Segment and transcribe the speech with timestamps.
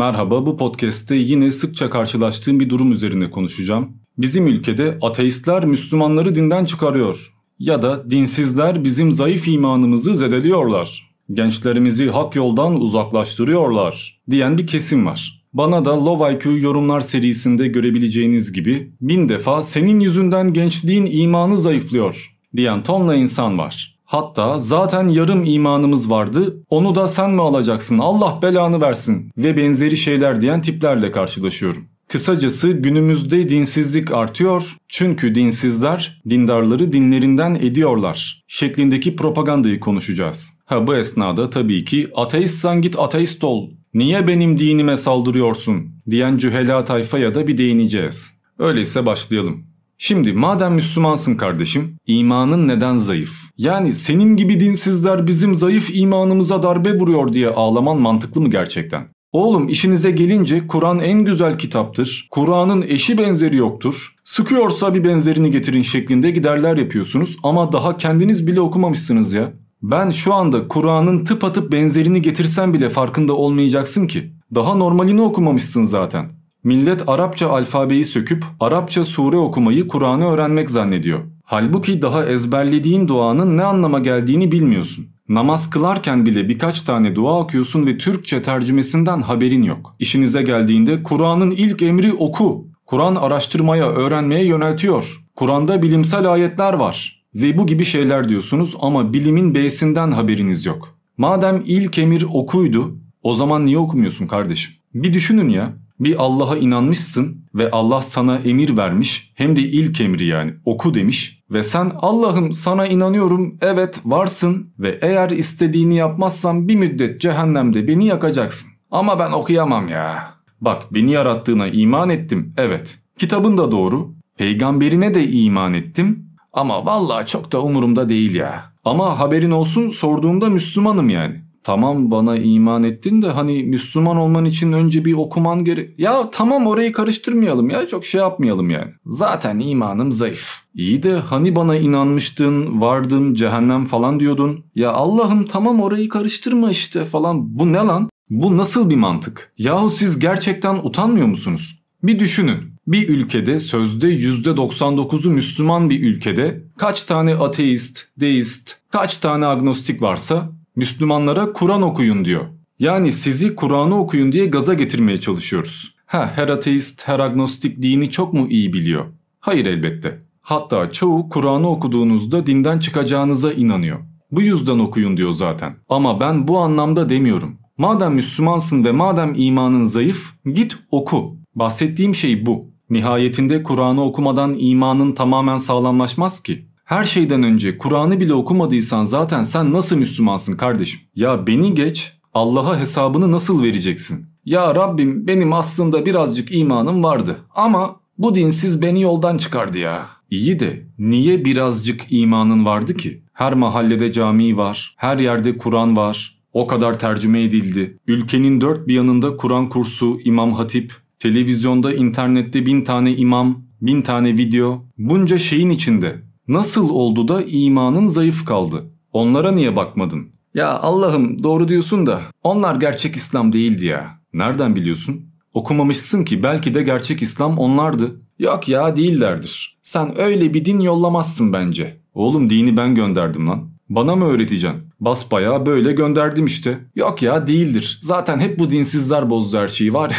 [0.00, 3.88] Merhaba bu podcast'te yine sıkça karşılaştığım bir durum üzerine konuşacağım.
[4.18, 11.10] Bizim ülkede ateistler Müslümanları dinden çıkarıyor ya da dinsizler bizim zayıf imanımızı zedeliyorlar.
[11.32, 15.44] Gençlerimizi hak yoldan uzaklaştırıyorlar diyen bir kesim var.
[15.54, 22.36] Bana da Love IQ yorumlar serisinde görebileceğiniz gibi bin defa senin yüzünden gençliğin imanı zayıflıyor
[22.56, 23.99] diyen tonla insan var.
[24.10, 29.96] Hatta zaten yarım imanımız vardı onu da sen mi alacaksın Allah belanı versin ve benzeri
[29.96, 31.84] şeyler diyen tiplerle karşılaşıyorum.
[32.08, 40.52] Kısacası günümüzde dinsizlik artıyor çünkü dinsizler dindarları dinlerinden ediyorlar şeklindeki propagandayı konuşacağız.
[40.64, 46.84] Ha bu esnada tabii ki ateistsan git ateist ol, niye benim dinime saldırıyorsun diyen cühela
[46.84, 48.34] tayfaya da bir değineceğiz.
[48.58, 49.69] Öyleyse başlayalım.
[50.02, 53.32] Şimdi madem Müslümansın kardeşim, imanın neden zayıf?
[53.58, 59.08] Yani senin gibi dinsizler bizim zayıf imanımıza darbe vuruyor diye ağlaman mantıklı mı gerçekten?
[59.32, 62.28] Oğlum işinize gelince Kur'an en güzel kitaptır.
[62.30, 64.14] Kur'an'ın eşi benzeri yoktur.
[64.24, 69.52] Sıkıyorsa bir benzerini getirin şeklinde giderler yapıyorsunuz ama daha kendiniz bile okumamışsınız ya.
[69.82, 74.32] Ben şu anda Kur'an'ın tıpatıp benzerini getirsem bile farkında olmayacaksın ki.
[74.54, 76.39] Daha normalini okumamışsın zaten.
[76.64, 81.20] Millet Arapça alfabeyi söküp Arapça sure okumayı Kur'an'ı öğrenmek zannediyor.
[81.44, 85.06] Halbuki daha ezberlediğin duanın ne anlama geldiğini bilmiyorsun.
[85.28, 89.96] Namaz kılarken bile birkaç tane dua okuyorsun ve Türkçe tercümesinden haberin yok.
[89.98, 92.66] İşinize geldiğinde Kur'an'ın ilk emri oku.
[92.86, 95.20] Kur'an araştırmaya, öğrenmeye yöneltiyor.
[95.36, 97.22] Kur'an'da bilimsel ayetler var.
[97.34, 100.98] Ve bu gibi şeyler diyorsunuz ama bilimin B'sinden haberiniz yok.
[101.16, 104.72] Madem ilk emir okuydu, o zaman niye okumuyorsun kardeşim?
[104.94, 105.79] Bir düşünün ya.
[106.00, 111.42] Bir Allah'a inanmışsın ve Allah sana emir vermiş hem de ilk emri yani oku demiş
[111.50, 118.06] ve sen Allah'ım sana inanıyorum evet varsın ve eğer istediğini yapmazsam bir müddet cehennemde beni
[118.06, 118.70] yakacaksın.
[118.90, 120.34] Ama ben okuyamam ya.
[120.60, 122.98] Bak beni yarattığına iman ettim evet.
[123.18, 124.14] Kitabın da doğru.
[124.36, 128.72] Peygamberine de iman ettim ama vallahi çok da umurumda değil ya.
[128.84, 131.40] Ama haberin olsun sorduğumda Müslümanım yani.
[131.62, 135.98] Tamam bana iman ettin de hani Müslüman olman için önce bir okuman gerek.
[135.98, 138.90] Ya tamam orayı karıştırmayalım ya çok şey yapmayalım yani.
[139.06, 140.60] Zaten imanım zayıf.
[140.74, 144.64] İyi de hani bana inanmıştın, vardım, cehennem falan diyordun.
[144.74, 147.58] Ya Allah'ım tamam orayı karıştırma işte falan.
[147.58, 148.08] Bu ne lan?
[148.30, 149.52] Bu nasıl bir mantık?
[149.58, 151.80] Yahu siz gerçekten utanmıyor musunuz?
[152.02, 152.58] Bir düşünün.
[152.86, 160.50] Bir ülkede sözde %99'u Müslüman bir ülkede kaç tane ateist, deist, kaç tane agnostik varsa
[160.80, 162.44] Müslümanlara Kur'an okuyun diyor.
[162.78, 165.94] Yani sizi Kur'an'ı okuyun diye gaza getirmeye çalışıyoruz.
[166.06, 169.04] Ha her ateist, her agnostik dini çok mu iyi biliyor?
[169.40, 170.18] Hayır elbette.
[170.40, 173.98] Hatta çoğu Kur'an'ı okuduğunuzda dinden çıkacağınıza inanıyor.
[174.30, 175.76] Bu yüzden okuyun diyor zaten.
[175.88, 177.58] Ama ben bu anlamda demiyorum.
[177.78, 181.36] Madem Müslümansın ve madem imanın zayıf git oku.
[181.54, 182.64] Bahsettiğim şey bu.
[182.90, 186.69] Nihayetinde Kur'an'ı okumadan imanın tamamen sağlamlaşmaz ki.
[186.90, 191.00] Her şeyden önce Kur'an'ı bile okumadıysan zaten sen nasıl Müslümansın kardeşim?
[191.14, 194.26] Ya beni geç Allah'a hesabını nasıl vereceksin?
[194.44, 200.06] Ya Rabbim benim aslında birazcık imanım vardı ama bu dinsiz beni yoldan çıkardı ya.
[200.30, 203.22] İyi de niye birazcık imanın vardı ki?
[203.32, 207.98] Her mahallede cami var, her yerde Kur'an var, o kadar tercüme edildi.
[208.06, 214.38] Ülkenin dört bir yanında Kur'an kursu, imam hatip, televizyonda internette bin tane imam, bin tane
[214.38, 214.84] video.
[214.98, 218.84] Bunca şeyin içinde Nasıl oldu da imanın zayıf kaldı?
[219.12, 220.28] Onlara niye bakmadın?
[220.54, 224.10] Ya Allah'ım doğru diyorsun da onlar gerçek İslam değildi ya.
[224.32, 225.20] Nereden biliyorsun?
[225.54, 228.20] Okumamışsın ki belki de gerçek İslam onlardı.
[228.38, 229.78] Yok ya değillerdir.
[229.82, 232.00] Sen öyle bir din yollamazsın bence.
[232.14, 233.70] Oğlum dini ben gönderdim lan.
[233.88, 234.80] Bana mı öğreteceksin?
[235.00, 236.78] Basbayağı böyle gönderdim işte.
[236.94, 237.98] Yok ya değildir.
[238.02, 240.16] Zaten hep bu dinsizler bozdu her şeyi var.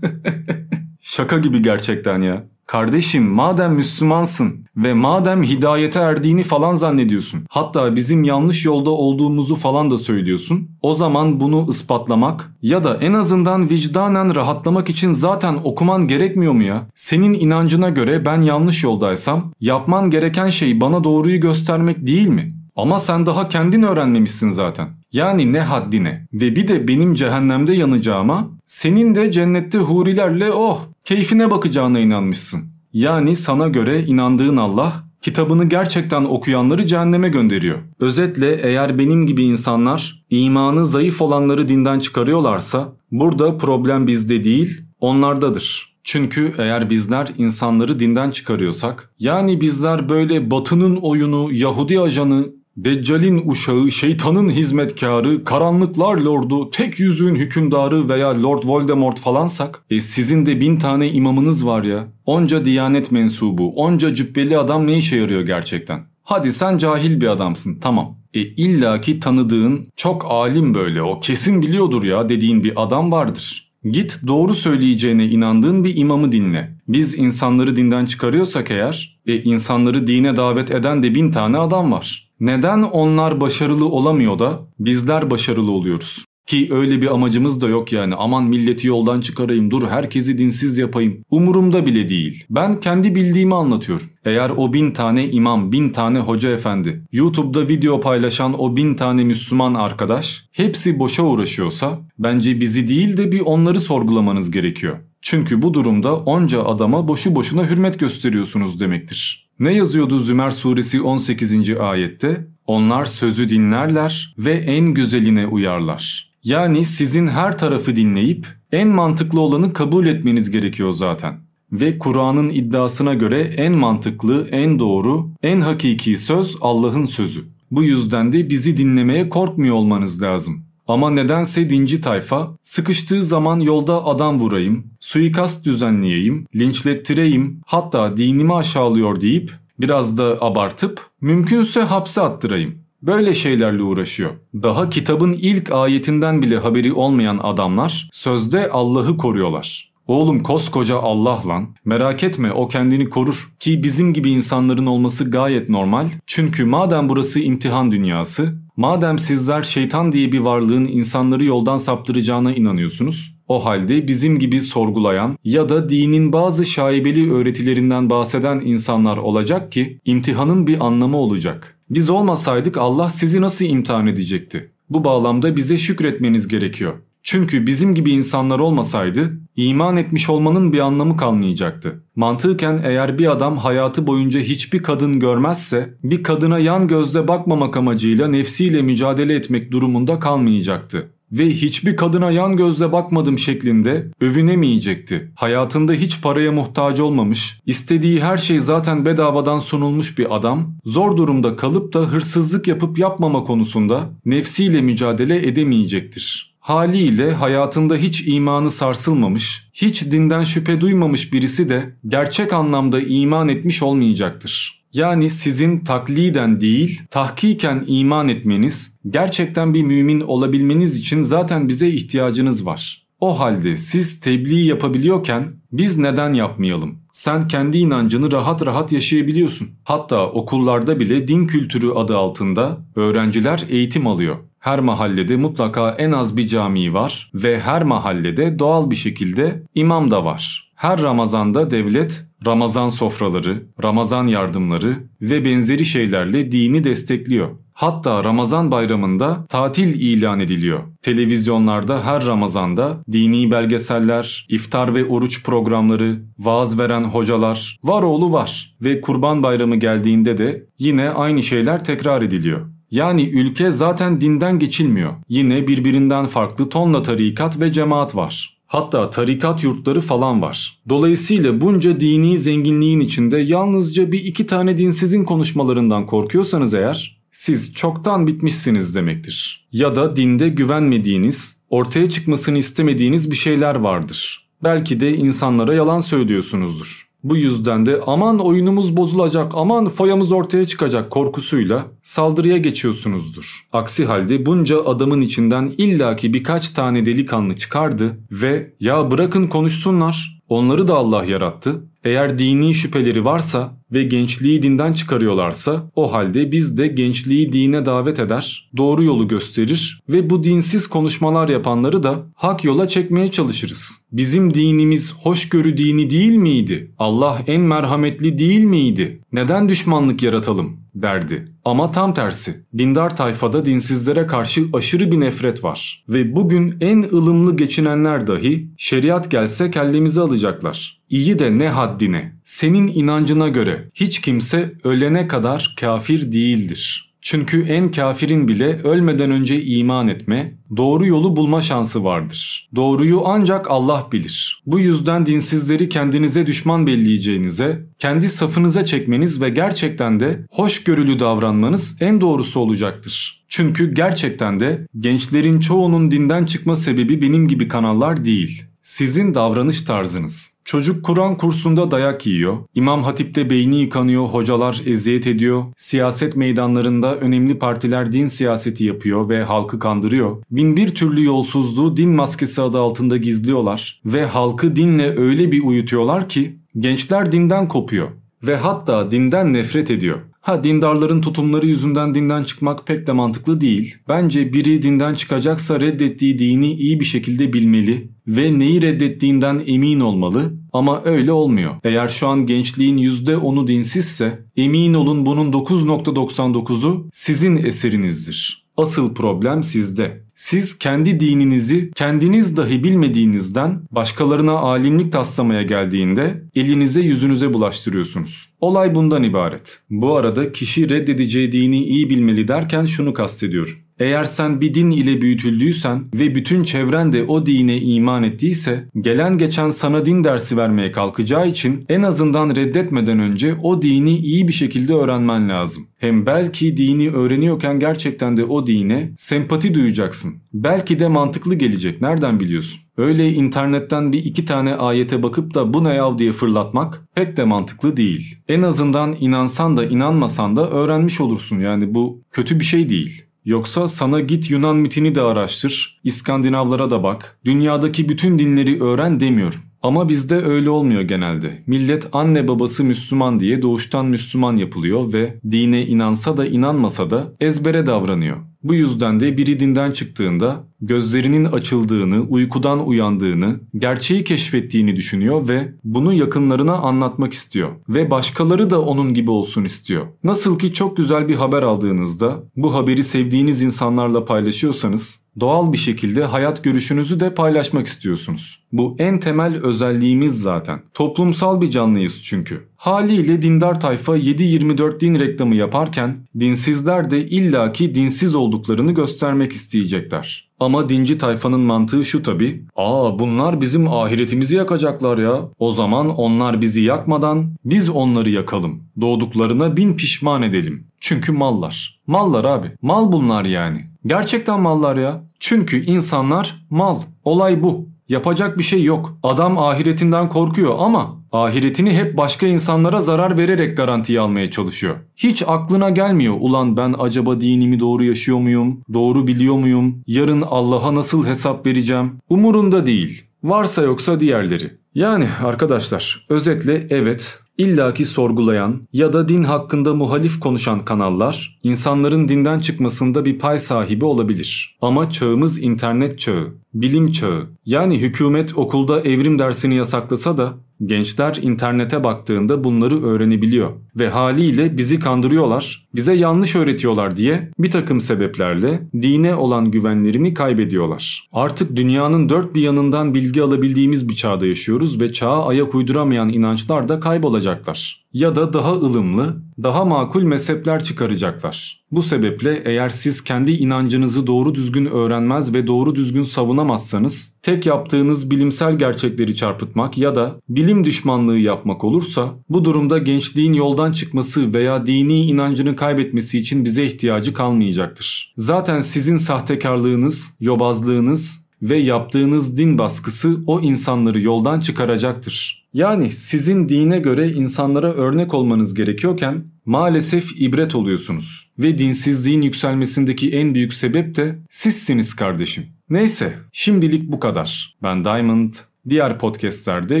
[1.00, 2.44] Şaka gibi gerçekten ya.
[2.72, 7.40] Kardeşim madem Müslümansın ve madem hidayete erdiğini falan zannediyorsun.
[7.50, 10.68] Hatta bizim yanlış yolda olduğumuzu falan da söylüyorsun.
[10.82, 16.62] O zaman bunu ispatlamak ya da en azından vicdanen rahatlamak için zaten okuman gerekmiyor mu
[16.62, 16.86] ya?
[16.94, 22.48] Senin inancına göre ben yanlış yoldaysam yapman gereken şey bana doğruyu göstermek değil mi?
[22.76, 24.88] Ama sen daha kendin öğrenmemişsin zaten.
[25.12, 26.26] Yani ne haddine.
[26.32, 32.64] Ve bir de benim cehennemde yanacağıma senin de cennette hurilerle oh keyfine bakacağına inanmışsın.
[32.92, 37.78] Yani sana göre inandığın Allah kitabını gerçekten okuyanları cehenneme gönderiyor.
[38.00, 45.92] Özetle eğer benim gibi insanlar imanı zayıf olanları dinden çıkarıyorlarsa burada problem bizde değil onlardadır.
[46.04, 52.46] Çünkü eğer bizler insanları dinden çıkarıyorsak yani bizler böyle batının oyunu Yahudi ajanı
[52.76, 60.46] Deccal'in uşağı, şeytanın hizmetkarı, karanlıklar lordu, tek yüzüğün hükümdarı veya Lord Voldemort falansak, e sizin
[60.46, 62.08] de bin tane imamınız var ya.
[62.26, 66.00] Onca diyanet mensubu, onca cübbeli adam ne işe yarıyor gerçekten?
[66.22, 68.16] Hadi sen cahil bir adamsın tamam.
[68.34, 73.72] E illaki tanıdığın çok alim böyle o kesin biliyordur ya dediğin bir adam vardır.
[73.90, 76.76] Git doğru söyleyeceğine inandığın bir imamı dinle.
[76.88, 82.31] Biz insanları dinden çıkarıyorsak eğer, e insanları dine davet eden de bin tane adam var.
[82.42, 86.24] Neden onlar başarılı olamıyor da bizler başarılı oluyoruz?
[86.46, 91.24] Ki öyle bir amacımız da yok yani aman milleti yoldan çıkarayım dur herkesi dinsiz yapayım.
[91.30, 92.44] Umurumda bile değil.
[92.50, 94.06] Ben kendi bildiğimi anlatıyorum.
[94.24, 99.24] Eğer o bin tane imam, bin tane hoca efendi, YouTube'da video paylaşan o bin tane
[99.24, 104.98] Müslüman arkadaş hepsi boşa uğraşıyorsa bence bizi değil de bir onları sorgulamanız gerekiyor.
[105.20, 109.41] Çünkü bu durumda onca adama boşu boşuna hürmet gösteriyorsunuz demektir.
[109.60, 111.70] Ne yazıyordu Zümer suresi 18.
[111.70, 112.46] ayette?
[112.66, 116.32] Onlar sözü dinlerler ve en güzeline uyarlar.
[116.44, 121.34] Yani sizin her tarafı dinleyip en mantıklı olanı kabul etmeniz gerekiyor zaten.
[121.72, 127.44] Ve Kur'an'ın iddiasına göre en mantıklı, en doğru, en hakiki söz Allah'ın sözü.
[127.70, 130.64] Bu yüzden de bizi dinlemeye korkmuyor olmanız lazım.
[130.88, 139.20] Ama nedense dinci tayfa sıkıştığı zaman yolda adam vurayım, suikast düzenleyeyim, linçlettireyim, hatta dinimi aşağılıyor
[139.20, 142.74] deyip biraz da abartıp mümkünse hapse attırayım.
[143.02, 144.30] Böyle şeylerle uğraşıyor.
[144.54, 149.91] Daha kitabın ilk ayetinden bile haberi olmayan adamlar sözde Allah'ı koruyorlar.
[150.06, 151.68] Oğlum koskoca Allah lan.
[151.84, 153.52] Merak etme o kendini korur.
[153.58, 156.06] Ki bizim gibi insanların olması gayet normal.
[156.26, 163.34] Çünkü madem burası imtihan dünyası, madem sizler şeytan diye bir varlığın insanları yoldan saptıracağına inanıyorsunuz,
[163.48, 170.00] o halde bizim gibi sorgulayan ya da dinin bazı şaibeli öğretilerinden bahseden insanlar olacak ki
[170.04, 171.78] imtihanın bir anlamı olacak.
[171.90, 174.72] Biz olmasaydık Allah sizi nasıl imtihan edecekti?
[174.90, 176.94] Bu bağlamda bize şükretmeniz gerekiyor.
[177.22, 182.04] Çünkü bizim gibi insanlar olmasaydı iman etmiş olmanın bir anlamı kalmayacaktı.
[182.16, 188.28] Mantıken eğer bir adam hayatı boyunca hiçbir kadın görmezse bir kadına yan gözle bakmamak amacıyla
[188.28, 195.32] nefsiyle mücadele etmek durumunda kalmayacaktı ve hiçbir kadına yan gözle bakmadım şeklinde övünemeyecekti.
[195.34, 201.56] Hayatında hiç paraya muhtaç olmamış, istediği her şey zaten bedavadan sunulmuş bir adam, zor durumda
[201.56, 206.51] kalıp da hırsızlık yapıp yapmama konusunda nefsiyle mücadele edemeyecektir.
[206.62, 213.82] Haliyle hayatında hiç imanı sarsılmamış, hiç dinden şüphe duymamış birisi de gerçek anlamda iman etmiş
[213.82, 214.82] olmayacaktır.
[214.92, 222.66] Yani sizin takliden değil, tahkiken iman etmeniz, gerçekten bir mümin olabilmeniz için zaten bize ihtiyacınız
[222.66, 223.06] var.
[223.20, 226.98] O halde siz tebliğ yapabiliyorken biz neden yapmayalım?
[227.12, 229.68] Sen kendi inancını rahat rahat yaşayabiliyorsun.
[229.84, 234.36] Hatta okullarda bile din kültürü adı altında öğrenciler eğitim alıyor.
[234.62, 240.10] Her mahallede mutlaka en az bir cami var ve her mahallede doğal bir şekilde imam
[240.10, 240.72] da var.
[240.74, 247.48] Her Ramazan'da devlet Ramazan sofraları, Ramazan yardımları ve benzeri şeylerle dini destekliyor.
[247.72, 250.80] Hatta Ramazan bayramında tatil ilan ediliyor.
[251.02, 258.74] Televizyonlarda her Ramazan'da dini belgeseller, iftar ve oruç programları, vaaz veren hocalar, var oğlu var
[258.80, 262.71] ve Kurban Bayramı geldiğinde de yine aynı şeyler tekrar ediliyor.
[262.92, 265.12] Yani ülke zaten dinden geçilmiyor.
[265.28, 268.58] Yine birbirinden farklı tonla tarikat ve cemaat var.
[268.66, 270.78] Hatta tarikat yurtları falan var.
[270.88, 278.26] Dolayısıyla bunca dini zenginliğin içinde yalnızca bir iki tane dinsizin konuşmalarından korkuyorsanız eğer siz çoktan
[278.26, 279.68] bitmişsiniz demektir.
[279.72, 284.48] Ya da dinde güvenmediğiniz, ortaya çıkmasını istemediğiniz bir şeyler vardır.
[284.62, 287.11] Belki de insanlara yalan söylüyorsunuzdur.
[287.24, 293.68] Bu yüzden de aman oyunumuz bozulacak, aman foyamız ortaya çıkacak korkusuyla saldırıya geçiyorsunuzdur.
[293.72, 300.88] Aksi halde bunca adamın içinden illaki birkaç tane delikanlı çıkardı ve ya bırakın konuşsunlar, onları
[300.88, 301.91] da Allah yarattı.
[302.04, 308.18] Eğer dini şüpheleri varsa ve gençliği dinden çıkarıyorlarsa o halde biz de gençliği dine davet
[308.18, 313.98] eder, doğru yolu gösterir ve bu dinsiz konuşmalar yapanları da hak yola çekmeye çalışırız.
[314.12, 316.90] Bizim dinimiz hoşgörü dini değil miydi?
[316.98, 319.20] Allah en merhametli değil miydi?
[319.32, 320.82] Neden düşmanlık yaratalım?
[320.94, 321.44] derdi.
[321.64, 322.60] Ama tam tersi.
[322.78, 326.04] Dindar tayfada dinsizlere karşı aşırı bir nefret var.
[326.08, 330.98] Ve bugün en ılımlı geçinenler dahi şeriat gelse kellemizi alacaklar.
[331.10, 332.32] İyi de ne haddine.
[332.44, 337.11] Senin inancına göre hiç kimse ölene kadar kafir değildir.
[337.22, 342.68] Çünkü en kafirin bile ölmeden önce iman etme, doğru yolu bulma şansı vardır.
[342.74, 344.62] Doğruyu ancak Allah bilir.
[344.66, 352.20] Bu yüzden dinsizleri kendinize düşman belleyeceğinize, kendi safınıza çekmeniz ve gerçekten de hoşgörülü davranmanız en
[352.20, 353.44] doğrusu olacaktır.
[353.48, 358.64] Çünkü gerçekten de gençlerin çoğunun dinden çıkma sebebi benim gibi kanallar değil.
[358.82, 360.51] Sizin davranış tarzınız.
[360.64, 367.58] Çocuk Kur'an kursunda dayak yiyor, İmam Hatip'te beyni yıkanıyor, hocalar eziyet ediyor, siyaset meydanlarında önemli
[367.58, 370.36] partiler din siyaseti yapıyor ve halkı kandırıyor.
[370.50, 376.28] Bin bir türlü yolsuzluğu din maskesi adı altında gizliyorlar ve halkı dinle öyle bir uyutuyorlar
[376.28, 378.08] ki gençler dinden kopuyor
[378.42, 380.18] ve hatta dinden nefret ediyor.
[380.42, 383.96] Ha dindarların tutumları yüzünden dinden çıkmak pek de mantıklı değil.
[384.08, 390.52] Bence biri dinden çıkacaksa reddettiği dini iyi bir şekilde bilmeli ve neyi reddettiğinden emin olmalı
[390.72, 391.74] ama öyle olmuyor.
[391.84, 398.61] Eğer şu an gençliğin %10'u dinsizse emin olun bunun 9.99'u sizin eserinizdir.
[398.82, 400.22] Asıl problem sizde.
[400.34, 408.48] Siz kendi dininizi kendiniz dahi bilmediğinizden başkalarına alimlik taslamaya geldiğinde elinize yüzünüze bulaştırıyorsunuz.
[408.60, 409.80] Olay bundan ibaret.
[409.90, 413.74] Bu arada kişi reddedeceği dini iyi bilmeli derken şunu kastediyorum.
[414.02, 419.38] Eğer sen bir din ile büyütüldüysen ve bütün çevren de o dine iman ettiyse gelen
[419.38, 424.52] geçen sana din dersi vermeye kalkacağı için en azından reddetmeden önce o dini iyi bir
[424.52, 425.86] şekilde öğrenmen lazım.
[425.98, 430.34] Hem belki dini öğreniyorken gerçekten de o dine sempati duyacaksın.
[430.54, 432.80] Belki de mantıklı gelecek nereden biliyorsun?
[432.96, 437.44] Öyle internetten bir iki tane ayete bakıp da bu ne yav diye fırlatmak pek de
[437.44, 438.36] mantıklı değil.
[438.48, 443.31] En azından inansan da inanmasan da öğrenmiş olursun yani bu kötü bir şey değil.
[443.44, 449.60] Yoksa sana git Yunan mitini de araştır, İskandinavlara da bak, dünyadaki bütün dinleri öğren demiyorum.
[449.82, 451.62] Ama bizde öyle olmuyor genelde.
[451.66, 457.86] Millet anne babası Müslüman diye doğuştan Müslüman yapılıyor ve dine inansa da inanmasa da ezbere
[457.86, 458.36] davranıyor.
[458.62, 466.12] Bu yüzden de biri dinden çıktığında gözlerinin açıldığını, uykudan uyandığını, gerçeği keşfettiğini düşünüyor ve bunu
[466.12, 467.70] yakınlarına anlatmak istiyor.
[467.88, 470.06] Ve başkaları da onun gibi olsun istiyor.
[470.24, 476.24] Nasıl ki çok güzel bir haber aldığınızda bu haberi sevdiğiniz insanlarla paylaşıyorsanız doğal bir şekilde
[476.24, 478.62] hayat görüşünüzü de paylaşmak istiyorsunuz.
[478.72, 480.80] Bu en temel özelliğimiz zaten.
[480.94, 482.60] Toplumsal bir canlıyız çünkü.
[482.76, 490.52] Haliyle dindar tayfa 7-24 din reklamı yaparken dinsizler de illaki dinsiz olduklarını göstermek isteyecekler.
[490.60, 492.64] Ama dinci tayfanın mantığı şu tabi.
[492.76, 495.42] Aa bunlar bizim ahiretimizi yakacaklar ya.
[495.58, 498.82] O zaman onlar bizi yakmadan biz onları yakalım.
[499.00, 500.86] Doğduklarına bin pişman edelim.
[501.00, 502.00] Çünkü mallar.
[502.06, 502.70] Mallar abi.
[502.82, 503.91] Mal bunlar yani.
[504.06, 505.24] Gerçekten mallar ya.
[505.40, 506.96] Çünkü insanlar mal.
[507.24, 507.88] Olay bu.
[508.08, 509.18] Yapacak bir şey yok.
[509.22, 514.96] Adam ahiretinden korkuyor ama ahiretini hep başka insanlara zarar vererek garantiye almaya çalışıyor.
[515.16, 518.80] Hiç aklına gelmiyor ulan ben acaba dinimi doğru yaşıyor muyum?
[518.92, 520.02] Doğru biliyor muyum?
[520.06, 522.12] Yarın Allah'a nasıl hesap vereceğim?
[522.28, 523.24] Umurunda değil.
[523.44, 524.70] Varsa yoksa diğerleri.
[524.94, 532.58] Yani arkadaşlar özetle evet illaki sorgulayan ya da din hakkında muhalif konuşan kanallar insanların dinden
[532.58, 534.76] çıkmasında bir pay sahibi olabilir.
[534.80, 537.46] Ama çağımız internet çağı, bilim çağı.
[537.66, 540.54] Yani hükümet okulda evrim dersini yasaklasa da
[540.86, 548.00] Gençler internete baktığında bunları öğrenebiliyor ve haliyle bizi kandırıyorlar, bize yanlış öğretiyorlar diye bir takım
[548.00, 551.28] sebeplerle dine olan güvenlerini kaybediyorlar.
[551.32, 556.88] Artık dünyanın dört bir yanından bilgi alabildiğimiz bir çağda yaşıyoruz ve çağa ayak uyduramayan inançlar
[556.88, 561.82] da kaybolacaklar ya da daha ılımlı, daha makul mezhepler çıkaracaklar.
[561.92, 568.30] Bu sebeple eğer siz kendi inancınızı doğru düzgün öğrenmez ve doğru düzgün savunamazsanız, tek yaptığınız
[568.30, 574.86] bilimsel gerçekleri çarpıtmak ya da bilim düşmanlığı yapmak olursa, bu durumda gençliğin yoldan çıkması veya
[574.86, 578.34] dini inancını kaybetmesi için bize ihtiyacı kalmayacaktır.
[578.36, 585.61] Zaten sizin sahtekarlığınız, yobazlığınız ve yaptığınız din baskısı o insanları yoldan çıkaracaktır.
[585.72, 591.52] Yani sizin dine göre insanlara örnek olmanız gerekiyorken maalesef ibret oluyorsunuz.
[591.58, 595.64] Ve dinsizliğin yükselmesindeki en büyük sebep de sizsiniz kardeşim.
[595.90, 597.76] Neyse şimdilik bu kadar.
[597.82, 598.54] Ben Diamond.
[598.88, 600.00] Diğer podcastlerde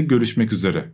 [0.00, 0.92] görüşmek üzere.